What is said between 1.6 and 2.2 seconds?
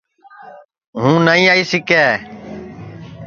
سِکے